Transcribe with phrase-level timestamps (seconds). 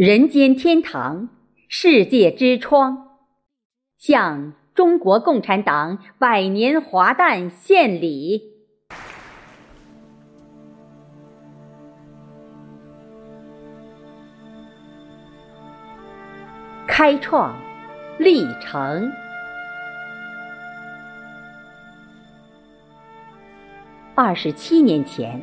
[0.00, 1.28] 人间天堂，
[1.68, 3.18] 世界之窗，
[3.98, 8.40] 向中国共产党百年华诞献礼。
[16.86, 17.54] 开创
[18.18, 19.12] 历程。
[24.14, 25.42] 二十七年前，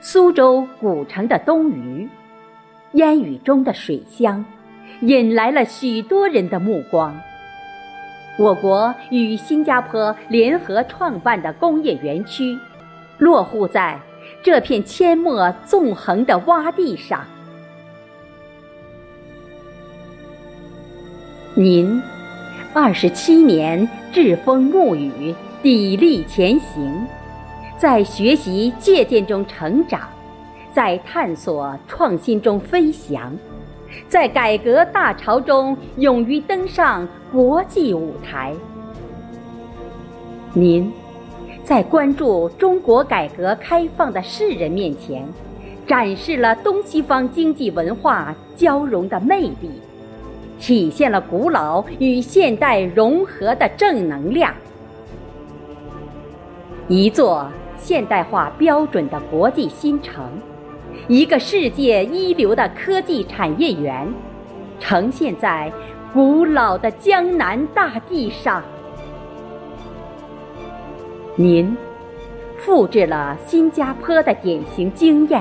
[0.00, 2.08] 苏州古城的东隅。
[2.96, 4.42] 烟雨中的水乡，
[5.02, 7.14] 引来了许多人的目光。
[8.38, 12.58] 我国与新加坡联合创办的工业园区，
[13.18, 14.00] 落户在
[14.42, 17.22] 这片阡陌纵横的洼地上。
[21.54, 22.02] 您
[22.72, 27.06] 二十七年栉风沐雨，砥砺前行，
[27.76, 30.08] 在学习借鉴中成长。
[30.76, 33.34] 在探索创新中飞翔，
[34.10, 38.52] 在改革大潮中勇于登上国际舞台。
[40.52, 40.92] 您，
[41.64, 45.26] 在关注中国改革开放的世人面前，
[45.86, 49.80] 展示了东西方经济文化交融的魅力，
[50.60, 54.52] 体现了古老与现代融合的正能量。
[56.86, 60.22] 一座现代化标准的国际新城。
[61.08, 64.12] 一个世界一流的科技产业园，
[64.80, 65.72] 呈现在
[66.12, 68.60] 古老的江南大地上。
[71.36, 71.76] 您
[72.58, 75.40] 复制了新加坡的典型经验，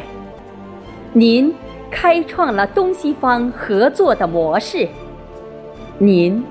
[1.13, 1.51] 您
[1.89, 4.87] 开创了东西方合作的模式，
[5.97, 6.45] 您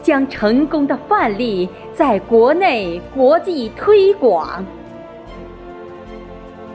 [0.00, 4.64] 将成功的范例在国内、国际推广。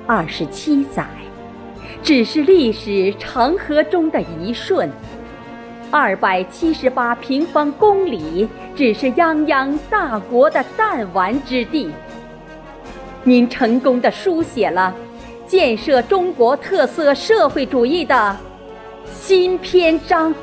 [0.05, 1.07] 二十七载。
[2.01, 4.89] 只是历史长河中的一瞬，
[5.91, 11.91] 二百七十八平方公里只是泱泱大国的弹丸之地。
[13.23, 14.95] 您成功的书写了
[15.45, 18.35] 建设中国特色社会主义的
[19.13, 20.33] 新篇章。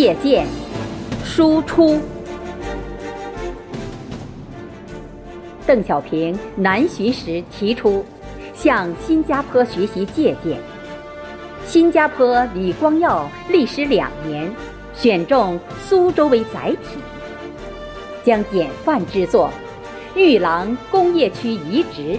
[0.00, 0.46] 借鉴、
[1.22, 2.00] 输出。
[5.66, 8.02] 邓小平南巡时提出
[8.54, 10.56] 向新加坡学习借鉴，
[11.66, 14.50] 新加坡李光耀历时两年
[14.94, 16.98] 选中苏州为载体，
[18.24, 19.50] 将典范之作
[20.16, 22.18] 玉廊工业区移植。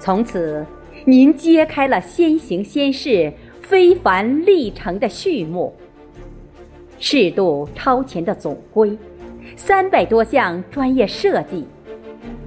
[0.00, 0.66] 从此，
[1.04, 5.72] 您揭开了先行先试、非凡历程的序幕。
[7.04, 8.96] 适度超前的总规，
[9.56, 11.66] 三百多项专业设计，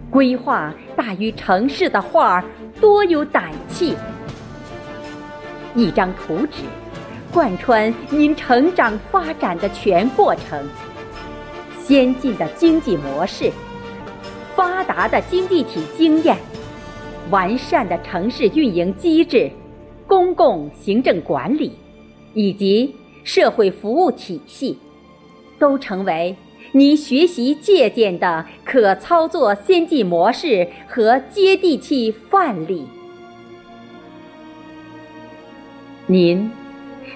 [0.10, 2.44] 规划大于城市的画儿
[2.80, 3.94] 多有胆气。
[5.76, 6.64] 一张图纸，
[7.34, 10.66] 贯穿您成长发展的全过程。
[11.84, 13.52] 先进的经济模式，
[14.56, 16.38] 发达的经济体经验，
[17.30, 19.52] 完善的城市运营机制，
[20.08, 21.74] 公共行政管理，
[22.34, 22.96] 以及。
[23.26, 24.78] 社会服务体系，
[25.60, 26.38] 都成为
[26.72, 32.86] 你学习借鉴的可操作先进模式和接地气范例。
[36.06, 36.52] 您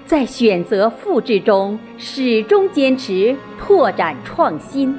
[0.08, 4.98] 在选择复制中始终坚持拓展创新，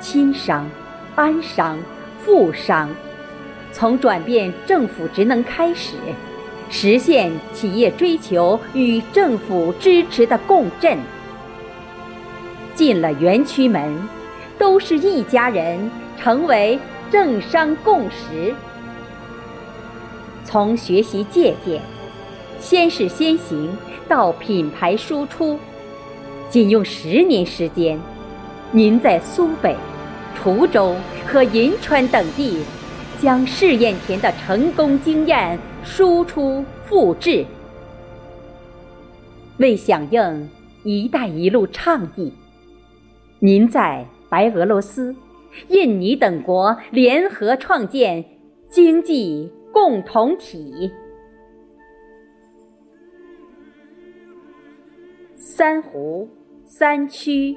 [0.00, 0.68] 亲商、
[1.14, 1.78] 安商、
[2.18, 2.90] 富商，
[3.70, 5.94] 从转变政府职能开始。
[6.74, 10.98] 实现企业追求与政府支持的共振。
[12.74, 13.94] 进了园区门，
[14.58, 16.78] 都是一家人，成为
[17.10, 18.54] 政商共识。
[20.44, 21.80] 从学习借鉴、
[22.58, 23.76] 先试先行
[24.08, 25.58] 到品牌输出，
[26.48, 28.00] 仅用十年时间，
[28.70, 29.76] 您在苏北、
[30.42, 30.96] 滁州
[31.26, 32.64] 和银川等地。
[33.20, 37.44] 将试验田的成功经验输出复制，
[39.58, 40.48] 为响应
[40.84, 42.32] “一带一路”倡议，
[43.40, 45.14] 您在白俄罗斯、
[45.68, 48.24] 印尼等国联合创建
[48.68, 50.90] 经济共同体。
[55.36, 56.28] 三湖
[56.64, 57.56] 三区。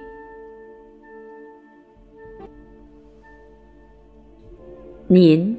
[5.08, 5.56] 您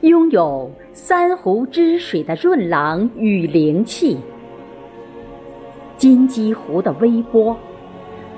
[0.00, 4.18] 拥有三湖之水的润朗与灵气，
[5.96, 7.56] 金鸡湖的微波，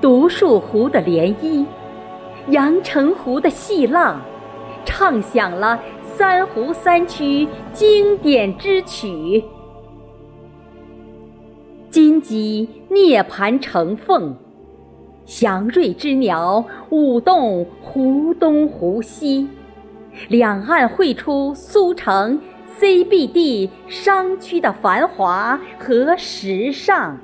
[0.01, 1.65] 独树湖的涟漪，
[2.49, 4.21] 阳澄湖的细浪，
[4.85, 9.43] 唱响了三湖三区经典之曲。
[11.89, 14.35] 金鸡涅槃成凤，
[15.25, 19.47] 祥瑞之鸟舞动湖东湖西，
[20.27, 22.39] 两岸绘出苏城
[22.79, 27.17] CBD 商区的繁华和时尚。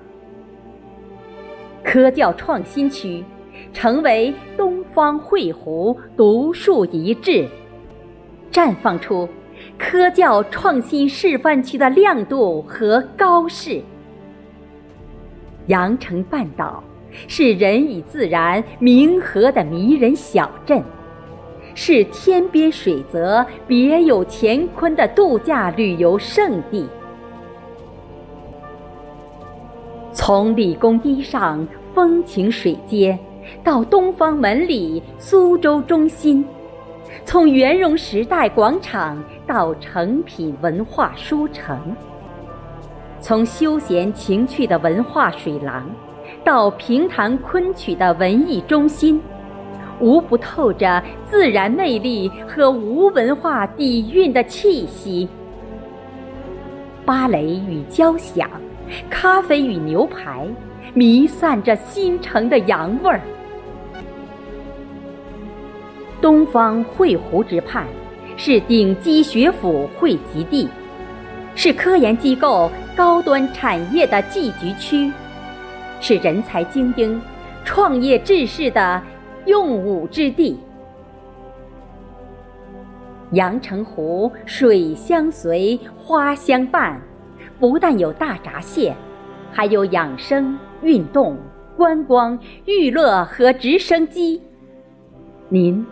[1.84, 3.24] 科教创新区
[3.72, 7.48] 成为东方汇湖独树一帜，
[8.52, 9.30] 绽放出
[9.78, 13.82] 科教创新示范区的亮度和高势。
[15.68, 16.84] 羊城半岛
[17.28, 20.84] 是人与自然冥合的迷人小镇，
[21.76, 26.88] 是天边水泽别有乾坤的度假旅游胜地。
[30.14, 33.20] 从理工堤上风情水街，
[33.62, 36.44] 到东方门里苏州中心，
[37.26, 41.78] 从圆融时代广场到诚品文化书城。
[43.20, 45.90] 从休闲情趣的文化水廊，
[46.44, 49.22] 到平潭昆曲的文艺中心，
[50.00, 55.28] 无不透着自然魅力和无文化底蕴的气息。
[57.06, 58.50] 芭蕾与交响，
[59.10, 60.48] 咖啡与牛排，
[60.94, 63.22] 弥散着新城的洋味儿。
[66.22, 67.86] 东方汇湖之畔，
[68.38, 70.68] 是顶级学府汇集地。
[71.58, 75.10] 是科研机构、高端产业的聚集区，
[76.02, 77.22] 是人才精英、
[77.64, 79.02] 创业志士的
[79.46, 80.60] 用武之地。
[83.32, 87.02] 阳澄湖水相随，花相伴，
[87.60, 88.96] 不但有大闸蟹，
[89.52, 91.38] 还有养生、运动、
[91.76, 94.42] 观光、娱乐和直升机。
[95.50, 95.86] 您，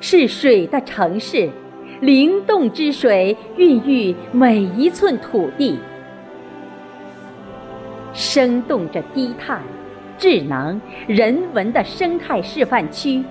[0.00, 1.50] 是水的城市。
[2.00, 5.78] 灵动之水孕育每一寸土地，
[8.12, 9.62] 生动着低碳、
[10.22, 13.24] 智能、人文的生态示范区。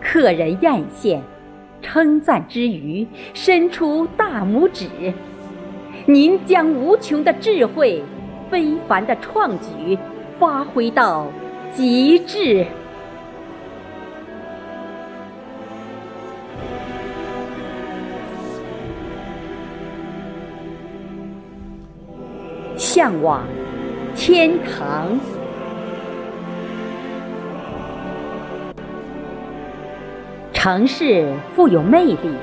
[0.00, 1.18] 客人艳羡，
[1.82, 3.04] 称赞之余，
[3.34, 4.86] 伸出大拇指。
[6.06, 8.00] 您将无穷的智慧、
[8.48, 9.98] 非凡的创举
[10.38, 11.26] 发挥到
[11.74, 12.64] 极致。
[22.76, 23.42] 向往
[24.14, 25.18] 天堂。
[30.60, 32.34] 城市富有魅力，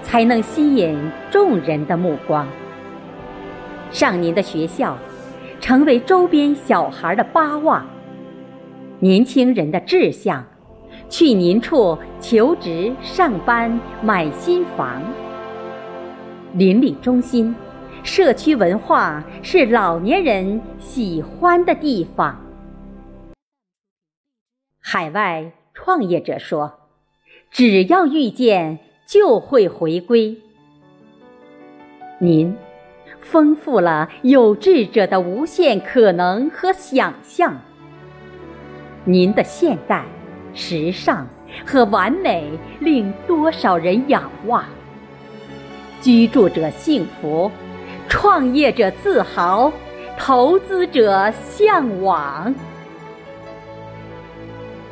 [0.00, 0.96] 才能吸引
[1.28, 2.46] 众人的目光。
[3.90, 4.96] 上您的学校，
[5.58, 7.84] 成为周边小孩的巴望；
[9.00, 10.46] 年轻人的志向，
[11.08, 15.02] 去您处求职、上班、买新房。
[16.52, 17.52] 邻里中心。
[18.04, 22.38] 社区文化是老年人喜欢的地方。
[24.78, 26.72] 海外创业者说
[27.54, 30.36] ：“只要遇见，就会回归。”
[32.18, 32.52] 您
[33.20, 37.56] 丰富了有志者的无限可能和想象。
[39.04, 40.04] 您的现代、
[40.52, 41.28] 时尚
[41.64, 42.50] 和完美
[42.80, 44.64] 令多少人仰望。
[46.00, 47.48] 居住者幸福。
[48.08, 49.72] 创业者自豪，
[50.18, 52.52] 投资者向往。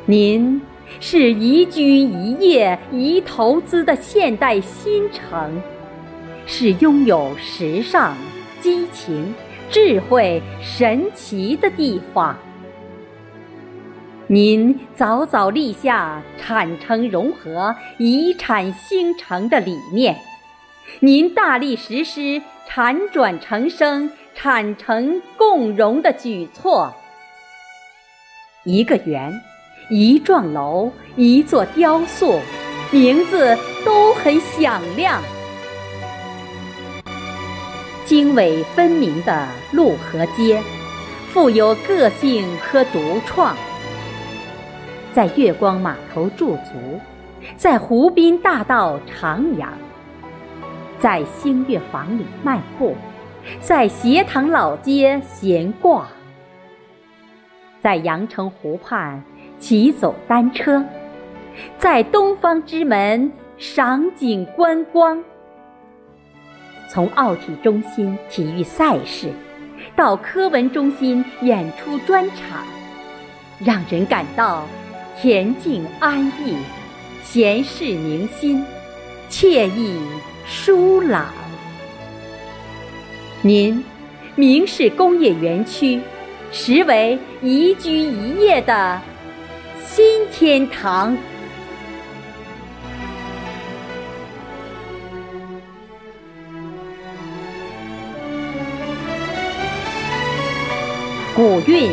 [0.05, 0.61] 您
[0.99, 5.61] 是宜居宜业宜投资的现代新城，
[6.45, 8.15] 是拥有时尚、
[8.61, 9.33] 激情、
[9.69, 12.37] 智慧、神奇的地方。
[14.27, 20.15] 您早早立下产城融合、遗产兴城的理念，
[20.99, 22.41] 您大力实施。
[22.65, 26.91] 产转成生、产城共荣的举措，
[28.63, 29.31] 一个圆、
[29.95, 32.39] 一幢楼、一座雕塑，
[32.89, 35.21] 名字都很响亮。
[38.03, 40.59] 经纬分明的路和街，
[41.29, 43.55] 富有个性和独创。
[45.13, 46.99] 在月光码头驻足，
[47.55, 49.67] 在湖滨大道徜徉。
[50.99, 52.95] 在星月坊里漫步，
[53.61, 56.07] 在斜塘老街闲逛，
[57.79, 59.23] 在阳澄湖畔
[59.63, 60.83] 骑走单车，
[61.77, 65.23] 在东方之门赏景观光。
[66.89, 69.29] 从奥体中心体育赛事，
[69.95, 72.65] 到科文中心演出专场，
[73.57, 74.67] 让人感到
[75.17, 76.57] 恬静安逸、
[77.23, 78.61] 闲适宁心、
[79.29, 79.97] 惬意
[80.45, 81.27] 舒朗。
[83.41, 83.81] 您
[84.35, 86.01] 明是工业园区，
[86.51, 89.01] 实为宜居宜业的
[89.95, 91.15] 新天堂。
[101.35, 101.91] 古韵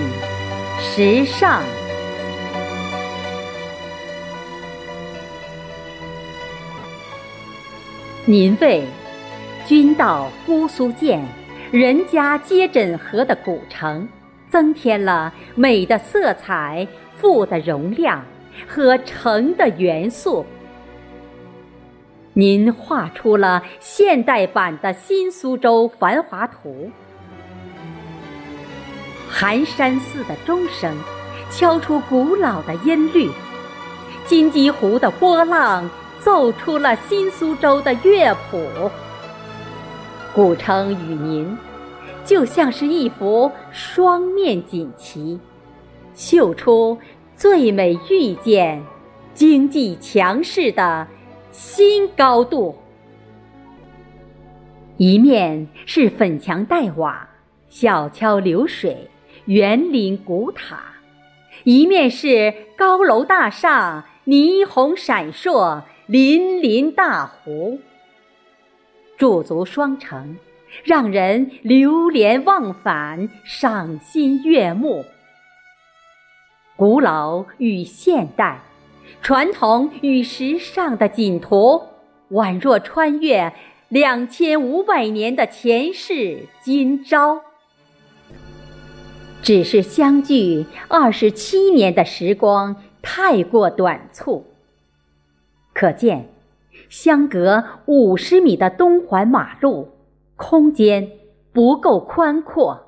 [0.81, 1.63] 时尚，
[8.25, 8.83] 您为
[9.67, 11.23] 君到姑苏见，
[11.71, 14.09] 人家皆枕河的古城，
[14.51, 18.23] 增添了美的色彩、富的容量
[18.69, 20.45] 和城的元素。
[22.33, 26.91] 您画出了现代版的新苏州繁华图。
[29.29, 30.97] 寒山寺的钟声，
[31.51, 33.29] 敲出古老的音律；
[34.27, 35.89] 金鸡湖的波浪，
[36.19, 38.91] 奏出了新苏州的乐谱。
[40.35, 41.57] 古城与您，
[42.31, 45.41] 就像是一幅双面锦旗，
[46.15, 46.97] 绣出
[47.35, 48.81] 最美遇见、
[49.35, 51.09] 经济强势的
[51.51, 52.77] 新高度。
[54.97, 57.29] 一面是粉墙黛瓦、
[57.69, 59.11] 小桥流水。
[59.47, 60.81] 园林古塔，
[61.65, 67.81] 一面是高楼大厦，霓虹闪烁，粼粼大湖。
[69.19, 70.37] 驻足双城，
[70.85, 75.05] 让人流连忘返，赏心悦目。
[76.77, 78.61] 古老与现代，
[79.21, 81.83] 传统与时尚的锦图，
[82.31, 83.53] 宛若穿越
[83.89, 87.43] 两千五百年的前世今朝。
[89.43, 94.47] 只是相距二十七年的时光太过短促，
[95.73, 96.29] 可见
[96.89, 99.89] 相隔五十米的东环马路
[100.41, 101.07] 空间
[101.53, 102.87] 不够宽阔。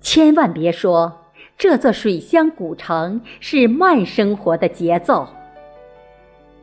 [0.00, 1.24] 千万别说
[1.58, 5.26] 这座水乡古城是慢生活的节奏，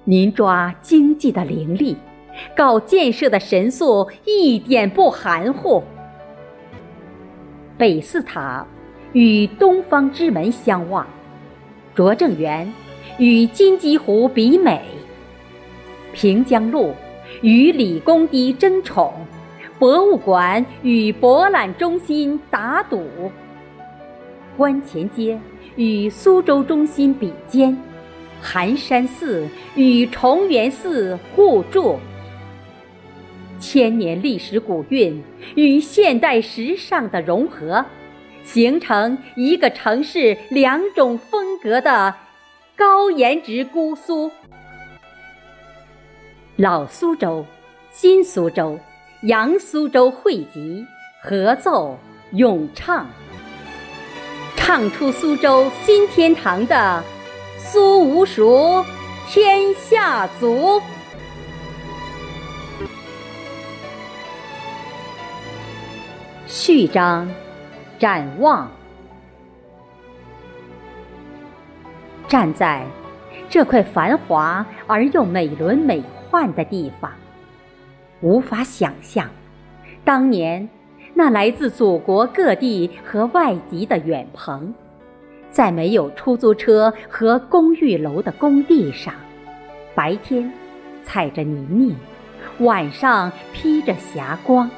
[0.06, 1.98] 您抓经济的灵力，
[2.56, 5.84] 搞建设的神速一点不含糊。
[7.78, 8.66] 北寺塔
[9.12, 11.06] 与东方之门相望，
[11.94, 12.74] 拙政园
[13.20, 14.82] 与金鸡湖比美，
[16.14, 16.94] 平江路
[17.42, 19.14] 与李公堤争宠，
[19.80, 23.32] 博物馆与博览中心打赌，
[24.56, 25.40] 观前街
[25.76, 27.78] 与苏州中心比肩，
[28.42, 31.98] 寒山寺与重元寺互助。
[33.60, 35.24] 千年历史古韵
[35.56, 37.86] 与现代时尚的融合，
[38.44, 42.14] 形成一个城市两种风格的
[42.76, 44.32] 高颜值姑苏。
[46.58, 47.46] 老苏州、
[47.92, 48.80] 新苏州、
[49.22, 50.84] 扬苏州汇集
[51.22, 51.96] 合奏
[52.32, 53.06] 咏唱，
[54.56, 57.04] 唱出苏州新天堂的
[57.60, 58.84] 苏无熟
[59.28, 60.82] 天下足。
[66.48, 67.30] 序章，
[68.00, 68.68] 展望。
[72.28, 72.84] 站在
[73.48, 76.02] 这块繁华而又美轮美
[76.38, 77.12] 奂的地方，
[78.22, 79.28] 无法想象
[80.04, 80.70] 当年
[81.16, 84.72] 那来自祖国各地和外籍的远朋，
[85.50, 89.14] 在没有出租车和公寓楼的工地上，
[89.96, 90.52] 白天
[91.04, 91.96] 踩着泥泞，
[92.60, 94.70] 晚上披着霞光。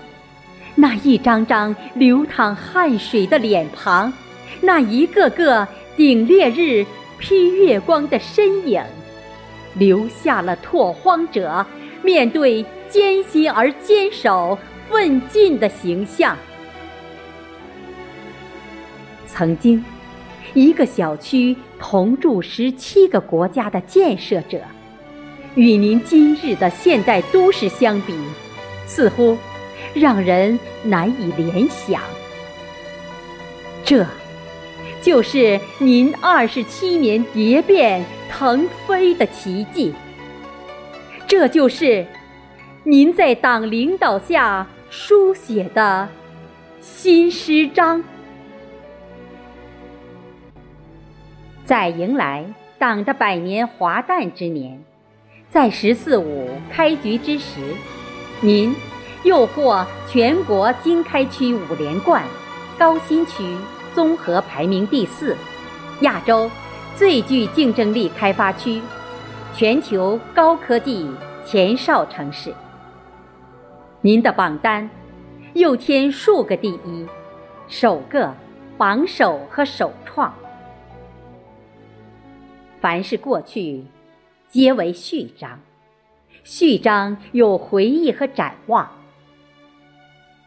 [0.76, 4.14] 那一张张流淌汗水的脸庞，
[4.62, 6.86] 那一个个顶烈日
[7.18, 8.82] 披月光的身影，
[9.76, 11.66] 留下了拓荒者
[12.04, 14.58] 面对艰辛而坚守
[14.90, 16.38] 奋进的形象。
[19.28, 19.84] 曾经，
[20.54, 24.60] 一个小区同住十七个国家的建设者，
[25.56, 28.14] 与您今日的现代都市相比，
[28.86, 29.38] 似乎。
[29.96, 32.00] 让人难以联想，
[33.84, 34.06] 这，
[35.02, 39.94] 就是您二十七年蝶变腾飞的奇迹。
[41.28, 42.06] 这就是
[42.84, 46.08] 您在党领导下书写的
[46.82, 48.04] 新诗章。
[51.66, 52.46] 在迎来
[52.78, 54.84] 党的百年华诞之年，
[55.50, 57.60] 在“十四五”开局之时，
[58.42, 58.76] 您。
[59.24, 62.24] 又获全国经开区五连冠、
[62.78, 63.44] 高新区
[64.00, 65.36] 综合排名第四，
[66.04, 66.50] 亚洲
[66.96, 68.82] 最具竞争力开发区，
[69.54, 71.06] 全球高科技
[71.44, 72.54] 前哨城市。
[74.00, 74.90] 您的榜单
[75.54, 77.06] 又添数个第一，
[77.68, 78.34] 首个
[78.78, 80.34] 榜首和首创。
[82.80, 83.84] 凡是过去，
[84.48, 85.60] 皆为序章，
[86.46, 88.90] 序章有回忆和展望。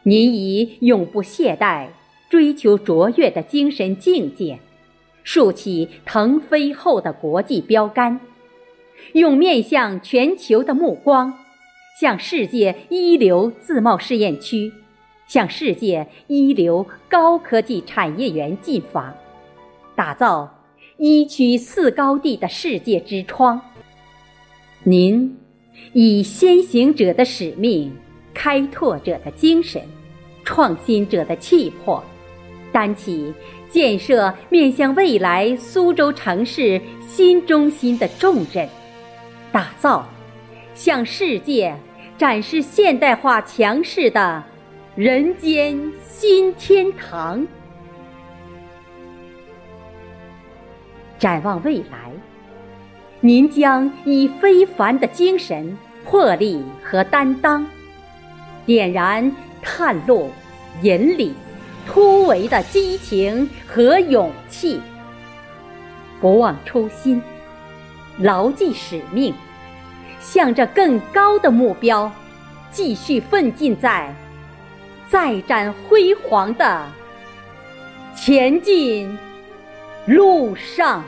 [0.01, 1.89] 您以永不懈怠、
[2.33, 4.57] 追求卓越的精神境界，
[5.23, 8.19] 竖起腾飞后的国际标杆，
[9.11, 11.31] 用面向全球的目光，
[12.01, 14.73] 向世界一流自贸试验区、
[15.27, 19.15] 向世界一流高科技产业园进发，
[19.95, 20.59] 打造。
[20.97, 23.61] 一区四高地的世界之窗，
[24.81, 25.37] 您
[25.91, 27.95] 以先行者的使命、
[28.33, 29.83] 开拓者的精神、
[30.43, 32.03] 创新者的气魄，
[32.73, 33.33] 担起
[33.69, 38.67] 建设面向未来苏州城市新中心的重任，
[39.51, 40.05] 打造
[40.75, 41.73] 向世界
[42.17, 44.43] 展示现代化强势的
[44.95, 47.45] 人间新天堂。
[51.17, 52.11] 展望未来，
[53.21, 57.65] 您将以非凡的精神、魄力和担当，
[58.65, 60.29] 点燃探路、
[60.81, 61.33] 引领、
[61.87, 64.81] 突围的激情和勇气。
[66.21, 67.21] 不忘初心，
[68.19, 69.33] 牢记使命，
[70.19, 72.11] 向着更高的目标，
[72.71, 74.13] 继续奋进在
[75.09, 76.85] 再展辉煌的
[78.15, 79.17] 前进
[80.05, 81.03] 路上。